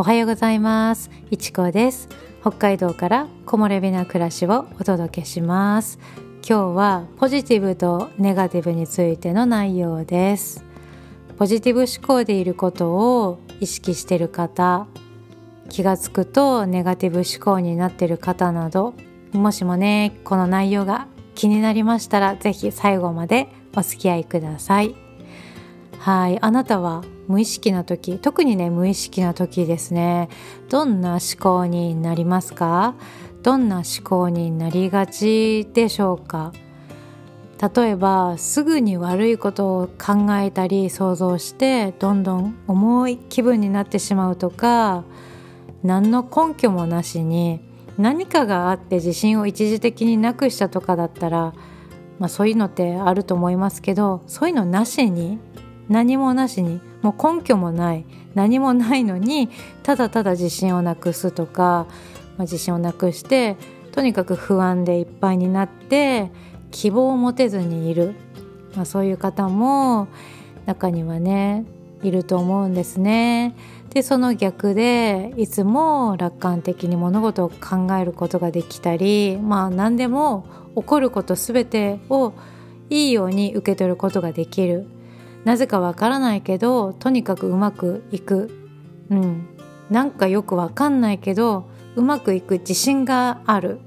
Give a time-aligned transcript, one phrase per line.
[0.00, 1.10] おはようございます。
[1.28, 2.08] いちこです。
[2.40, 5.98] 北海道から木漏れ日な暮らしをお届けします。
[6.48, 10.64] 今日はポジティブとネガティブについての内容です。
[11.36, 14.86] ポジティブ思考でいることを意識している方
[15.68, 18.94] 気がつくとネガティブ思考になっている方など
[19.32, 25.07] もしもねこの内容が気になりましたら是非最後までお付き合いください。
[25.98, 30.28] はいあなたは無意識な時特にね無意識な時ですね。
[30.70, 32.94] どんな思考になりますか？
[33.42, 36.52] どんな思考になりがちでしょうか？
[37.76, 45.02] 例えばすぐに悪いことを考えたり想像してどんどん重い気分になってしまうとか
[45.82, 47.60] 何の根拠もなしに
[47.98, 51.52] 何かがあって自信を一時的になくしたとかだったら、
[52.20, 55.40] まあ、そういうのってあると思いますけどそういうのなしに
[55.88, 58.04] 何もなしにもう根拠もない
[58.34, 59.48] 何もないのに
[59.82, 61.86] ただただ自信をなくすとか、
[62.36, 63.56] まあ、自信をなくして
[63.92, 66.30] とにかく不安でいっぱいになって
[66.70, 68.14] 希望を持てずにいる、
[68.76, 70.08] まあ、そういう方も
[70.66, 71.64] 中にはね
[72.02, 73.56] いると思うんですね。
[73.90, 80.44] でその逆でいつも楽観的に物事を考えることができたりまあ何でも
[80.76, 82.34] 起こること全てを
[82.90, 84.86] いいように受け取ることができる
[85.48, 88.50] なぜかわからないけどとにかくうまくいく。
[89.08, 89.48] うん。
[89.88, 93.80] なんかよくわかんないけどうまくいく自信がある。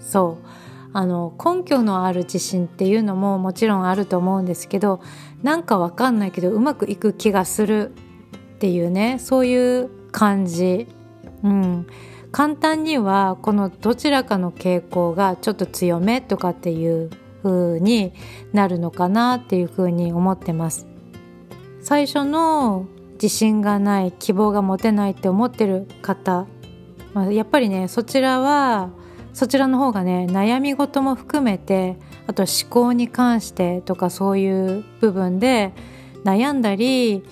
[0.00, 0.46] そう。
[0.92, 5.00] あの根拠のある自信っていうのももちろんあると思うんですけど
[5.44, 7.92] なんかわかんないけどうまくいく気がする。
[8.56, 10.88] っていうねそういう感じ、
[11.44, 11.86] うん、
[12.32, 17.10] 簡単にはこのどちらかの傾向がちょっと強めとかっていう
[17.44, 18.12] 風に
[18.52, 20.95] なるのかなっていう風に思ってます。
[21.86, 26.48] 最初の自信がない希望が持てないって思ってる方、
[27.14, 28.90] まあ、やっぱりねそちらは
[29.32, 31.96] そちらの方がね悩み事も含めて
[32.26, 35.74] あと思考に関してとかそういう部分で
[36.24, 37.22] 悩んだり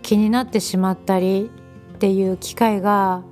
[0.00, 1.50] 気になってしまったり
[1.96, 3.22] っていう機会が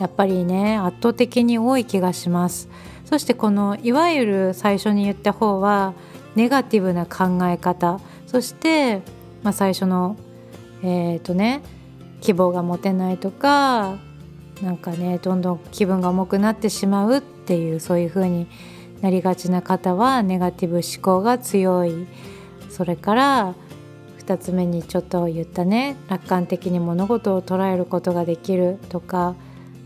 [0.00, 2.70] やっぱりね圧倒的に多い気がします。
[3.04, 5.92] そしてこのいわゆる最初に言った方は
[6.36, 8.00] ネガティブな考え方。
[8.26, 9.02] そして
[9.42, 10.16] まあ、最初の
[10.82, 11.62] えっ、ー、とね
[12.20, 13.98] 希望が持てないとか
[14.62, 18.46] なんかねどんどん気分が重くなってしまうっていうそういう風に
[19.02, 22.06] なりがちな方はネガティブ思考が強い。
[22.70, 23.54] それから
[24.18, 29.34] 2つ目にちょっと言ったね楽観的に物事を捉えることができるとか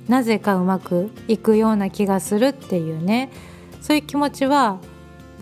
[0.08, 3.30] なぜかうまくいくような気がするっていうね
[3.80, 4.80] そういう気持ちは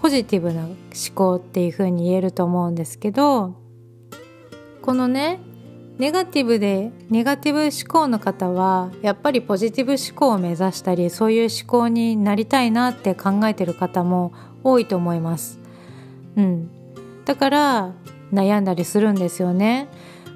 [0.02, 0.76] ポジティブな思
[1.14, 3.54] 考っていう風に言えると思うんですけど
[4.88, 5.38] このね
[5.98, 14.32] ネガティブでネガティブ思考の方はやっぱりポジティブ思考を目指したりそういう思考になりたいなって考えてる方も
[14.64, 15.60] 多いと思います。
[16.36, 16.70] うん、
[17.26, 17.92] だから
[18.32, 19.88] 悩んだりするんですよね。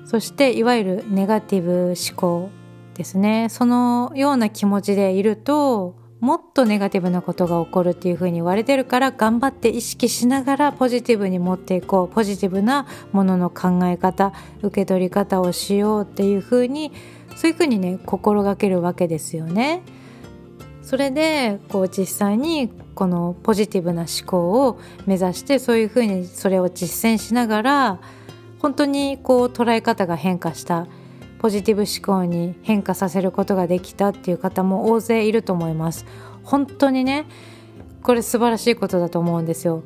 [0.04, 2.50] そしていわゆるネガティブ思考
[2.92, 16.92] ですねそのような気持ちでいるともっとネガティブなことが起こるっていうふうに言われてるから頑張って意識しながらポジティブに持っていこうポジティブなものの考え方受け取り方をしようっていうふうに
[17.34, 19.82] そういうふうにね心がけるわけですよね。
[20.80, 28.00] それでこう実際にこのポジティブな思考を目指してそういうふうにそれを実践しながら
[28.60, 30.86] 本当にこう捉え方が変化した
[31.42, 36.06] ポジティブ思考に変化させることができたっていう方も大勢いると思います。
[36.44, 37.26] 本当にね
[38.04, 39.82] これ素晴らしいことだと思うんですよ。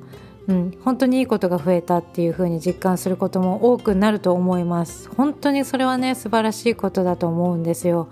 [0.48, 5.08] うん、本当にいいことが増えたっていう風に実感することも多くなると思います。
[5.16, 8.10] 本当にそれはね素晴らしいことだと思うんですよ。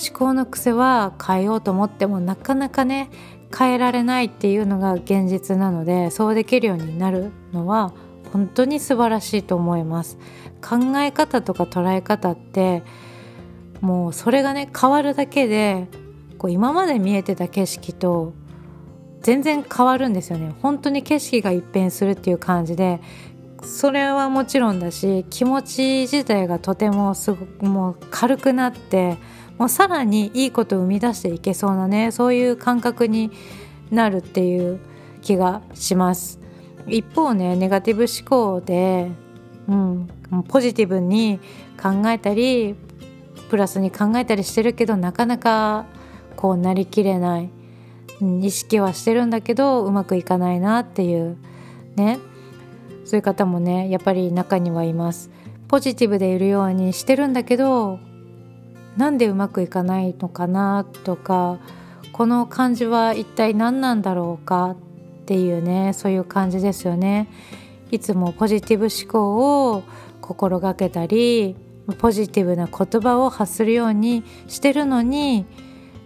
[0.00, 3.10] 思考の癖は変えようと思ってもなかなかね
[3.56, 7.92] 変えられないっていうのが現実なのでそうできるようになるのは
[8.36, 10.18] 本当に素晴らしいと思います。
[10.60, 12.82] 考え方とか捉え方って
[13.80, 15.88] もうそれがね変わるだけで
[16.36, 18.34] こう今まで見えてた景色と
[19.22, 20.54] 全然変わるんですよね。
[20.60, 23.00] 本当に景色が一変するっていう感じで
[23.62, 29.16] それはもちろんだし気持ち自体がとてもすごくもう軽くなって
[29.56, 33.30] もうさらにいいことを生み出していけそうなねそういう感覚に
[33.90, 34.78] なるっていう
[35.22, 36.45] 気がします。
[36.86, 39.10] 一方ねネガティブ思考で、
[39.68, 40.08] うん、
[40.48, 41.40] ポジティブに
[41.80, 42.74] 考えたり
[43.50, 45.86] プラスに考えたりしてるけどなかなか
[46.36, 47.50] こうなりきれない、
[48.20, 51.36] うん、意識はしてるんだけどうまくいかないなっていう。
[51.96, 52.18] ね。
[53.04, 55.30] そういう方もねやっぱり中にはいます。
[55.68, 57.98] ポジティブでいるようにしてるんだけど
[58.96, 61.58] なんでうまくいかないのかなとか
[62.12, 64.76] この感じは一体何なんだろうかっ
[65.26, 67.28] ていうねそういう感じですよね。
[67.90, 69.82] いつもポジティブ思考を
[70.20, 71.56] 心がけたり
[71.98, 75.46] ポジティブな言葉を発するようにしてるのに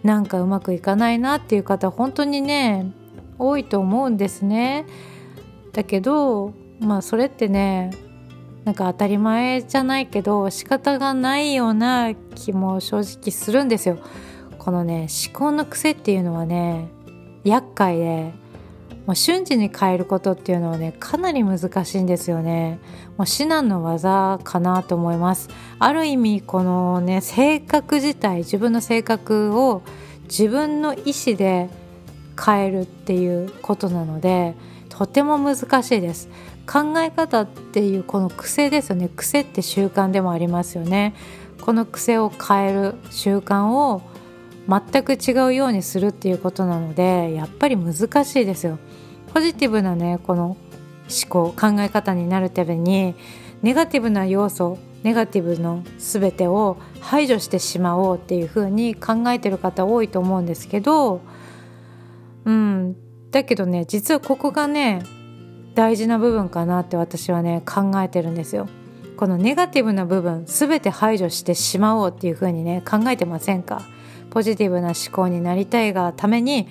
[0.02, 2.92] なんかうまくいかないなっていう方本当にね
[3.38, 4.86] 多いと思うんですね。
[5.72, 7.90] だけどまあそれってね
[8.64, 13.98] なんか当たり前じゃないけど仕方がないような気も正直するんですよ。
[14.58, 16.90] このね思考の癖っていうのはね
[17.44, 18.34] 厄介で
[19.10, 22.78] もう瞬時に変えることっていうのはねかなり難しいんですよね。
[23.16, 25.48] もう至難の技かなと思います。
[25.80, 29.82] ある意味このね性格自体自分の性格を
[30.28, 31.68] 自分の意思で
[32.40, 34.54] 変えるっていうことなので
[34.88, 36.28] とても難しいです。
[36.64, 41.16] 考え方っていうこの癖ですよね癖って習慣でもありますよね
[41.60, 44.02] この癖を変える習慣を
[44.70, 48.78] 全く違うようにするっていうことなのでやっぱり難しいですよ
[49.34, 50.56] ポジティブなねこの思
[51.28, 53.16] 考考え方になるために
[53.62, 61.20] ネガティブな要素ネガティブの全てを排除してしまおうっていうふうに考えてる方多いと思うんですけど
[62.44, 62.96] うん
[63.30, 65.02] だけどね実はここがね
[65.74, 68.68] 大事な部分かなって私はね考えてるんですよ。
[69.20, 73.82] このネガティブな部分全て排除してしまおうっていう風にね考えてませんか？
[74.30, 76.68] ポジティブな思考になりたいがために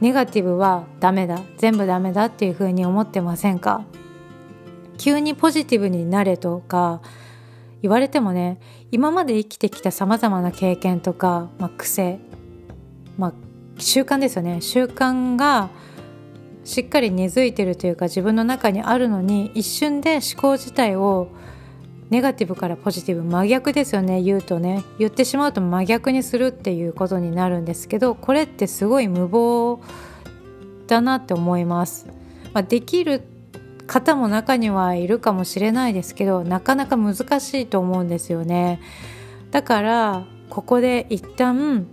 [0.00, 3.84] ネガティブはダメだ全部ダメだっていう風に思ってませんか？
[4.96, 7.02] 急にポジティブになれとか
[7.82, 8.60] 言われてもね
[8.92, 12.20] 今まで生きてきたさまざまな経験とか、まあ、癖、
[13.18, 13.32] まあ、
[13.80, 14.60] 習慣ですよね。
[14.60, 15.70] 習慣が
[16.62, 21.26] しっかり根付いてるというか自分の中にあるのに一瞬で思考自体を
[22.10, 29.82] ネガティブからポジティブ真逆ですよね言うとね言ってしまうと真逆にするっていうことになるんですけどこれってすごい無謀
[30.86, 32.06] だなって思います。
[32.52, 33.22] まあ、できる
[33.86, 38.80] 方も中にはいるかもしれないですけどなかなか難しいと思うんですよね。
[39.50, 41.86] だからここで一旦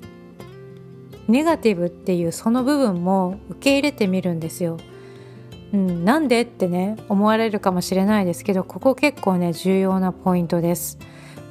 [1.28, 4.78] ネガティブっていうその部分も受け入れてみるんですよ。
[5.74, 11.00] うん、なんでってね思われるかもしれないですけどここ結構ね重要なポイントです。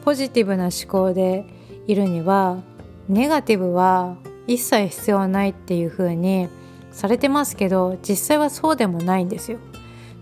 [0.05, 1.45] ポジティブな思考で
[1.87, 2.63] いるには
[3.09, 4.17] ネガティブは
[4.47, 6.49] 一切必要ないっていう風に
[6.91, 9.59] されてますけど実際はそうでもないんですよ。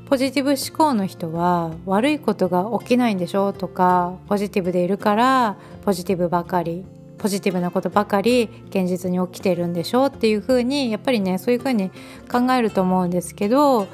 [0.06, 6.84] ポジティブ思考の人は悪いことが起きないんでしょとかポジティブでいるからポジティブばかり
[7.20, 11.90] ポジティブなことばかり現実に起きてるんでしょうっていうふうにやっぱりねそういうふうに
[12.30, 13.86] 考えると思うんですけど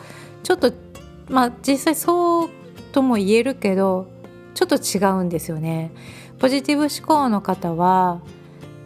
[0.44, 0.72] ちょっと
[1.28, 2.50] まあ実際そう
[2.92, 4.06] とも言えるけど
[4.54, 5.90] ちょっと違うんですよね。
[6.38, 8.20] ポジティブ思考の方は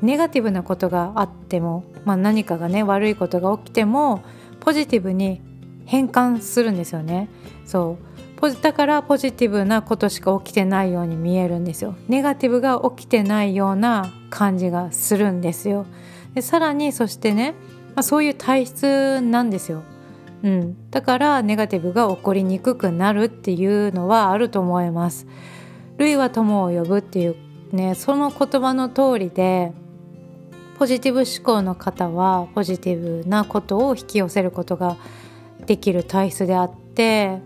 [0.02, 4.22] ネガティブなことがあっても、まあ、何かがね悪いことが起きても
[4.60, 5.42] ポジティブに
[5.84, 7.28] 変換するんですよね。
[7.66, 8.09] そう
[8.48, 11.94] だからポジティブなことしか起きてないように見えるんですよ。
[12.08, 15.86] ネガティブが起きてないような感じがするんですよ。
[16.34, 17.54] でさらにそしてね、
[17.94, 19.82] まあ、そういう体質なんですよ。
[20.42, 25.26] うん、だからネガティブが起こりにくくなるっていうのはあると思います。
[25.98, 27.36] 類は友を呼ぶっていう
[27.72, 29.72] ねその言葉の通りで
[30.78, 34.96] ポジティブ思考の方はポジティブなことを引き寄せることが
[35.66, 36.89] できる体質であって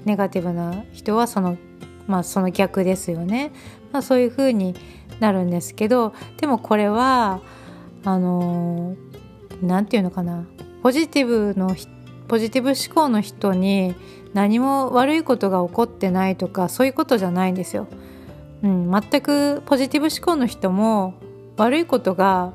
[0.04, 1.56] ネガティブな人はその
[2.06, 3.52] まあその逆ですよね、
[3.92, 4.75] まあ、そういう風に
[5.20, 7.40] なるんですけどでもこれは
[8.04, 8.96] あの
[9.62, 10.44] 何て言うのかな
[10.82, 11.75] ポジティブの
[12.28, 13.94] ポジティブ思考の人に
[14.34, 17.87] 何も悪いことが起こってないとかそういうことじゃないんですよ。
[18.62, 21.14] うん、全くポジティブ思考の人も
[21.56, 22.52] 悪いことが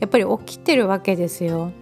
[0.00, 1.72] やっぱり起きてるわけですよ。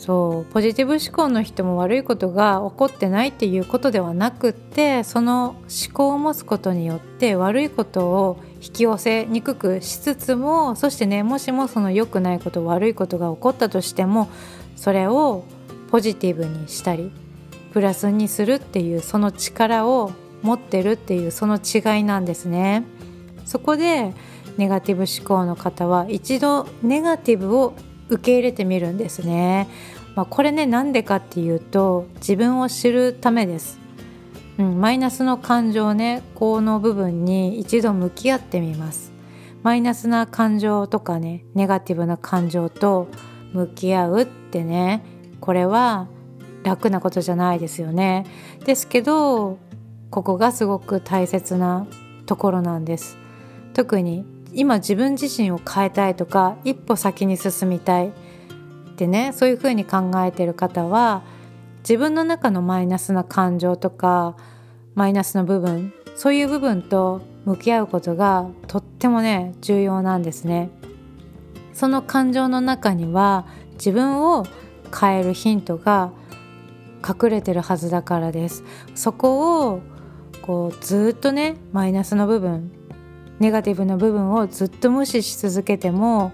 [0.00, 14.30] そうポジティブ思考の人も悪いことが起こってないっていうことではなくってその思考を持つことによって悪いことを引き寄せにくくしつつもそしてねもしもその良くないこと悪いことが起こったとしても
[14.74, 15.44] それを
[15.90, 17.12] ポジティブにしたり
[17.74, 22.84] プラスにするっていうその力を持ってるっていうその違いなんですね。
[23.44, 24.14] そこで
[24.56, 27.74] ネガティブ思考の方は一度ネガティブを
[28.10, 29.68] 受け入れてみるんですね。
[30.14, 33.78] まあ、これねなんでかっていうと自分を知るためです。
[34.58, 39.12] うん、マイナスの感情ねこの部分に一度向き合ってみます。
[39.62, 43.08] マイナスな感情とかねネガティブな感情と
[43.52, 45.04] 向き合うってね
[45.40, 46.08] これは
[46.62, 48.26] 楽なことじゃないですよね。
[48.64, 49.58] ですけど
[50.10, 51.86] ここがすごく大切な
[52.26, 53.16] ところなんです。
[53.72, 58.12] 特に今自分自身を変えたいとか一歩先に進みたいっ
[58.96, 61.22] てねそういうふうに考えてる方は
[61.80, 64.36] 自分の中のマイナスな感情とか
[64.94, 70.70] マイナスの部分そういう部分と向き合うことがとってもね重要なんですね。
[71.72, 74.44] その感情の中には自分を
[74.94, 76.12] 変えるヒントが
[77.06, 78.62] 隠れてるはずだからです
[78.94, 79.80] そこを
[80.42, 82.70] こうずっとねマイナスの部分
[83.40, 86.32] ネガティブな部分をずっと無視し続けても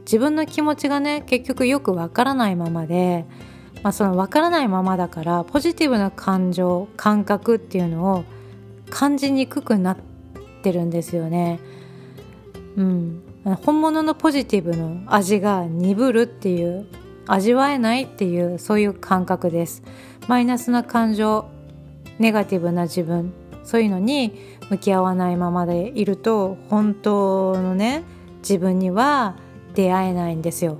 [0.00, 3.24] 自分の気持ちがね結局よくわからないままで、
[3.82, 8.24] まあ、そのわからないままだからポジティブな感情感覚っていうのを
[8.90, 9.96] 感じにくくなっ
[10.62, 11.60] てるんですよね。
[12.76, 13.22] うん、
[13.64, 16.86] 本物のポジティブの味が鈍るっていう
[17.26, 19.82] 味わえないっていうそういう感覚です。
[20.26, 21.46] マイナスな感情
[22.18, 23.32] ネガティブな自分。
[23.68, 24.32] そういうのに
[24.70, 28.02] 向き合わないままでいると本当のね
[28.38, 29.36] 自分には
[29.74, 30.78] 出会えないんですよ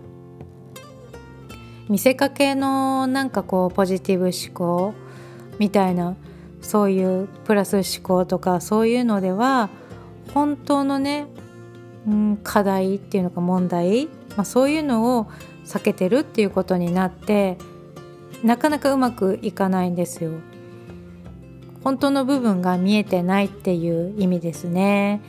[1.91, 4.95] 見せかけのなんかこうポジティブ思考
[5.59, 6.17] みたいな
[6.63, 9.69] そういうプラス思考とかそういうのでは
[10.33, 11.27] 本当のね、
[12.07, 15.27] うん、課題っていうのか問題、まあ、そういうのを
[15.67, 17.59] 避けてるっていうことになって
[18.43, 20.31] なかなかうまくいかないんですよ。
[21.89, 25.23] 本当の部分が見えてないっていう意味ですね。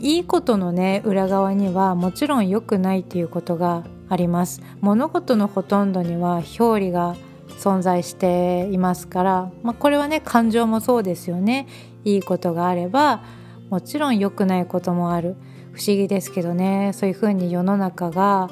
[0.00, 4.62] いいことのね裏側にはもちろん良くないっていうことがあります。
[4.80, 7.16] 物事のほとんどには表裏が
[7.58, 11.66] 存在していますから、まあ、これはね感情もそうですよね。
[12.04, 13.24] いいことがあれば
[13.68, 15.34] もちろん良くないこともある。
[15.72, 18.48] 不思議ですけどねそういうふうに世の中が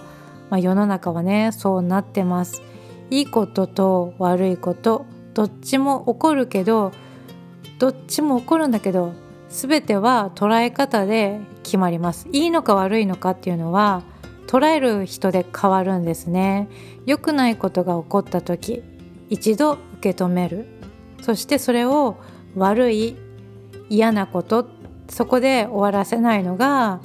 [0.50, 2.62] まあ、世の中はねそうなってます
[3.10, 6.92] いいことと悪いことどっちも起こるけど
[7.84, 9.12] どっちも起こるんだけど
[9.50, 12.26] 全ては捉え方で決まります。
[12.32, 14.02] いいのか悪いのかっていうのは
[14.46, 16.70] 捉える人で変わるんですね。
[17.04, 18.82] 良くないことが起こった時
[19.28, 20.66] 一度受け止める。
[21.20, 22.16] そしてそれを
[22.56, 23.16] 悪い
[23.90, 24.66] 嫌なこと
[25.10, 27.00] そこで終わらせないのが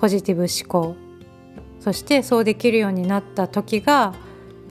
[0.00, 0.96] ポジティブ思考。
[1.78, 4.14] そしてそうできるようになった時が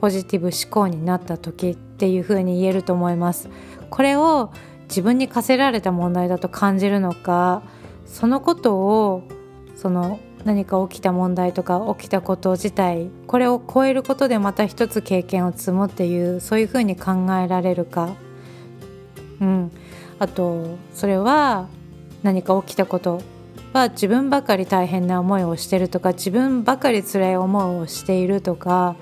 [0.01, 3.47] ポジティブ思考になった時っていうふうに言えると思います。
[3.89, 4.51] これを
[4.87, 7.61] 自分に課せられた問題だと感じるのか
[8.05, 9.23] そのことを
[9.75, 18.15] その何か起きた問題とか起きたこと自体これを超えることでまた一つ経験を積むっていうそういうふうに考えられるか、
[19.41, 19.71] うん、
[20.19, 21.67] あとそれは
[22.23, 23.21] 何か起きたこと
[23.73, 28.95] は自分ばかり大変な思いをしてるとか自分ばかり辛い思いをしているとか、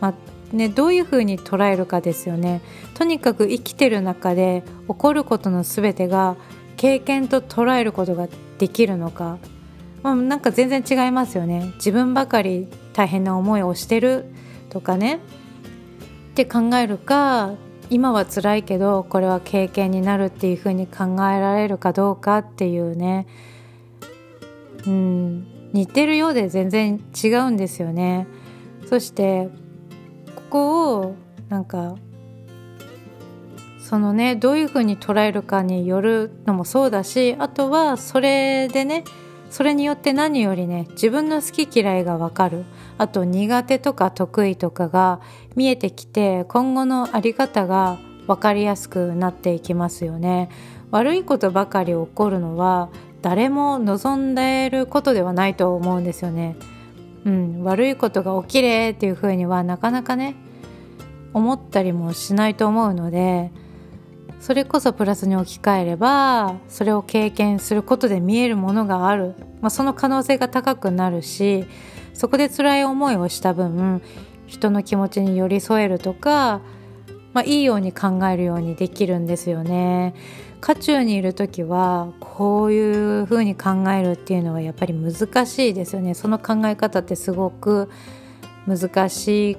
[0.00, 0.14] まあ
[0.56, 2.60] ね、どういうふうに捉えるかですよね。
[2.94, 6.36] とにかく生きてる中で起こることの全てが
[6.76, 9.38] 経験と捉えることができるのか、
[10.02, 11.72] まあ、なんか全然違いますよね。
[11.76, 14.24] 自分ばかり大変な思いをしてる
[14.70, 15.20] とかね。
[16.32, 17.54] って考えるか
[17.88, 23.26] 今は辛いけどこれは経験になるっていうふうに考えられるかどうかっていうね。
[24.86, 25.46] うん。
[25.72, 28.26] 似てるようで全然違うんですよね。
[28.88, 29.48] そして
[30.48, 31.14] こを
[31.48, 31.96] なんか
[33.80, 39.04] そのねどういうふうに捉えるかによるのもそうだしあとはそれでね
[39.48, 42.64] それによって何よりね自分の好き嫌いがわかる
[42.98, 45.20] あと苦手とか得意とかが
[45.54, 50.50] 見えてきて今後の在り方が分かりやすくなっていきますよね
[50.90, 52.90] 悪いことばかり起こるのは
[53.22, 56.56] 誰も望んでることではないと思うんですよね。
[57.26, 60.36] うん、悪いことが起きれっていうふうにはなかなかね
[61.34, 63.50] 思ったりもしないと思うので
[64.40, 71.66] それこそプラスに置き換えればそれを経験することで見えるものがある、まあ、その可能性が高くなるし
[72.14, 74.02] そこで辛い思いをした分
[74.46, 76.60] 人の気持ちに寄り添えるとか、
[77.36, 80.14] まあ、いいように考えるようにできるんですよね。
[80.62, 87.90] 渦中にいる時はこういうふうに考えるっていうのはやっぱり難しいですよねその考え方ってすごく
[88.66, 89.56] 難しい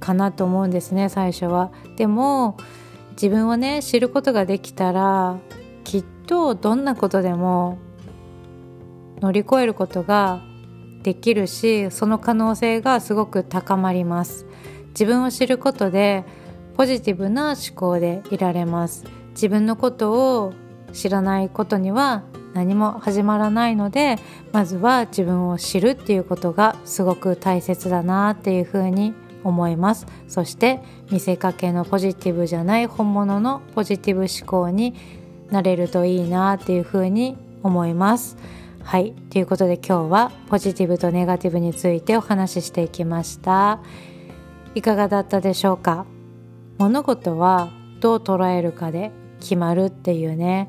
[0.00, 1.70] かなと思うんですね最初は。
[1.96, 2.56] でも
[3.10, 5.36] 自分をね知ることができたら
[5.84, 7.76] きっとどんなことでも
[9.20, 10.40] 乗り越えることが
[11.02, 14.46] できるしその可能性がすごく高まります
[14.92, 16.24] 自分を知ることで
[16.76, 19.04] ポジティブな思考でいられます。
[19.30, 20.52] 自分のことを
[20.92, 22.22] 知らないことには
[22.54, 24.16] 何も始まらないので
[24.52, 30.06] まずは自分を知るっていうことがすごく大切だなっていうふうに思います。
[30.28, 34.94] そして見せかけのポジティブじゃない本物のポジティブ思考に
[35.50, 38.36] なれるといいなっていうふうに思います。
[38.82, 39.12] はい。
[39.30, 43.80] ということで今日はポジティブとネガティブについてお話ししていきました。
[44.74, 46.04] いかがだったでしょうか？
[46.82, 47.70] 物事は
[48.00, 50.68] どう捉えるかで決まるっていうね、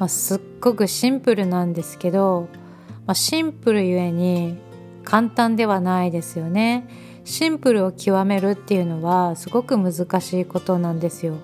[0.00, 2.48] まあ、すっごくシンプルなんですけど、
[3.06, 4.58] まあ、シンプルゆえに
[5.04, 6.88] 簡単ではないですよね
[7.24, 11.36] シンプルを極めるっていうのはすごく難しいことなんですよ。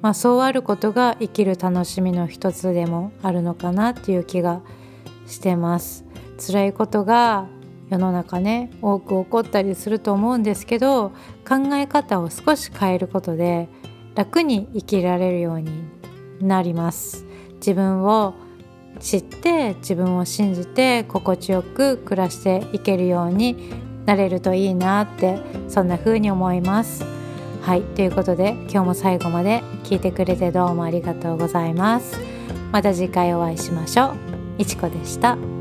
[0.00, 4.62] まあ、そうあることが生きる楽しみの一つでもあるのかなっていう気が
[5.26, 6.04] してます。
[6.38, 7.46] 辛いことが
[7.90, 11.10] 世の中ね多く起こったりすると思うんですけど
[11.46, 13.68] 考え方を少し変えることで
[14.14, 15.70] 楽に生きられるように
[16.40, 17.24] なります。
[17.56, 18.34] 自分を
[19.00, 23.72] 知って自分を信じて心地よく暮らしていけるように
[24.06, 25.38] なれるといいなって
[25.68, 27.04] そんな風に思います。
[27.62, 32.20] はいということで今日も最後まで聞いてくれてどうもありがとうございます。
[32.72, 34.14] また次回お会いしましょう。
[34.58, 35.53] いちこでした。